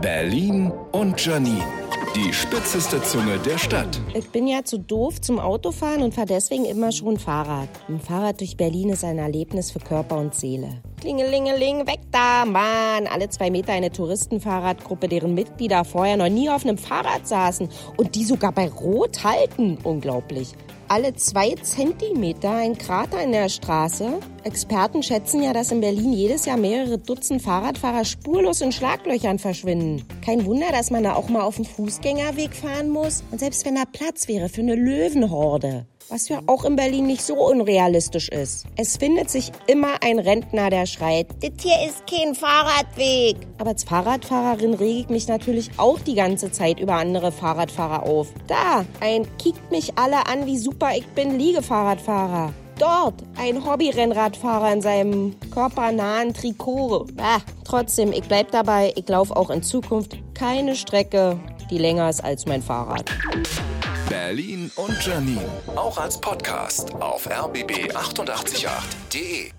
Berlin 0.00 0.72
und 0.92 1.24
Janine. 1.24 1.64
Die 2.14 2.32
spitzeste 2.32 3.02
Zunge 3.02 3.38
der 3.38 3.58
Stadt. 3.58 4.00
Ich 4.14 4.28
bin 4.30 4.46
ja 4.46 4.64
zu 4.64 4.78
doof 4.78 5.20
zum 5.20 5.38
Autofahren 5.38 6.02
und 6.02 6.14
fahre 6.14 6.26
deswegen 6.26 6.64
immer 6.64 6.90
schon 6.90 7.18
Fahrrad. 7.18 7.68
Ein 7.88 8.00
Fahrrad 8.00 8.40
durch 8.40 8.56
Berlin 8.56 8.90
ist 8.90 9.04
ein 9.04 9.18
Erlebnis 9.18 9.70
für 9.70 9.78
Körper 9.78 10.16
und 10.18 10.34
Seele. 10.34 10.80
Klingelingeling, 11.00 11.86
weg 11.86 12.00
da, 12.10 12.44
Mann. 12.44 13.06
Alle 13.06 13.28
zwei 13.28 13.50
Meter 13.50 13.72
eine 13.72 13.90
Touristenfahrradgruppe, 13.90 15.08
deren 15.08 15.34
Mitglieder 15.34 15.84
vorher 15.84 16.16
noch 16.16 16.28
nie 16.28 16.50
auf 16.50 16.64
einem 16.64 16.78
Fahrrad 16.78 17.26
saßen 17.26 17.68
und 17.96 18.14
die 18.14 18.24
sogar 18.24 18.52
bei 18.52 18.68
Rot 18.68 19.24
halten. 19.24 19.78
Unglaublich 19.84 20.54
alle 20.88 21.14
zwei 21.14 21.54
Zentimeter 21.54 22.50
ein 22.50 22.76
Krater 22.76 23.22
in 23.22 23.32
der 23.32 23.48
Straße. 23.48 24.20
Experten 24.44 25.02
schätzen 25.02 25.42
ja, 25.42 25.52
dass 25.52 25.70
in 25.70 25.80
Berlin 25.80 26.12
jedes 26.12 26.46
Jahr 26.46 26.56
mehrere 26.56 26.98
Dutzend 26.98 27.42
Fahrradfahrer 27.42 28.04
spurlos 28.04 28.60
in 28.60 28.72
Schlaglöchern 28.72 29.38
verschwinden. 29.38 30.04
Kein 30.24 30.46
Wunder, 30.46 30.68
dass 30.72 30.90
man 30.90 31.02
da 31.02 31.14
auch 31.14 31.28
mal 31.28 31.42
auf 31.42 31.56
dem 31.56 31.66
Fußgängerweg 31.66 32.54
fahren 32.54 32.88
muss. 32.88 33.22
Und 33.30 33.38
selbst 33.38 33.66
wenn 33.66 33.74
da 33.74 33.84
Platz 33.90 34.28
wäre 34.28 34.48
für 34.48 34.62
eine 34.62 34.74
Löwenhorde 34.74 35.86
was 36.10 36.28
ja 36.28 36.40
auch 36.46 36.64
in 36.64 36.76
Berlin 36.76 37.06
nicht 37.06 37.22
so 37.22 37.34
unrealistisch 37.34 38.28
ist. 38.28 38.66
Es 38.76 38.96
findet 38.96 39.30
sich 39.30 39.52
immer 39.66 40.02
ein 40.02 40.18
Rentner, 40.18 40.70
der 40.70 40.86
schreit, 40.86 41.28
das 41.40 41.50
hier 41.60 41.86
ist 41.86 42.06
kein 42.06 42.34
Fahrradweg. 42.34 43.36
Aber 43.58 43.70
als 43.70 43.84
Fahrradfahrerin 43.84 44.74
rege 44.74 45.00
ich 45.00 45.08
mich 45.08 45.28
natürlich 45.28 45.70
auch 45.76 45.98
die 46.00 46.14
ganze 46.14 46.50
Zeit 46.50 46.80
über 46.80 46.94
andere 46.94 47.32
Fahrradfahrer 47.32 48.04
auf. 48.04 48.28
Da, 48.46 48.84
ein 49.00 49.26
kickt 49.38 49.70
mich 49.70 49.98
alle 49.98 50.26
an, 50.26 50.46
wie 50.46 50.58
super 50.58 50.90
ich 50.96 51.06
bin, 51.08 51.38
Liegefahrradfahrer. 51.38 52.52
Dort 52.78 53.14
ein 53.36 53.64
Hobbyrennradfahrer 53.64 54.72
in 54.72 54.82
seinem 54.82 55.36
körpernahen 55.52 56.32
Trikot. 56.32 57.06
Ah, 57.16 57.40
trotzdem, 57.64 58.12
ich 58.12 58.22
bleib 58.22 58.52
dabei, 58.52 58.92
ich 58.94 59.08
laufe 59.08 59.36
auch 59.36 59.50
in 59.50 59.64
Zukunft 59.64 60.16
keine 60.34 60.76
Strecke, 60.76 61.40
die 61.70 61.78
länger 61.78 62.08
ist 62.08 62.22
als 62.22 62.46
mein 62.46 62.62
Fahrrad. 62.62 63.10
Berlin 64.08 64.70
und 64.76 65.04
Janine. 65.04 65.44
Auch 65.76 65.98
als 65.98 66.18
Podcast 66.18 66.94
auf 66.94 67.30
rbb888.de. 67.30 69.50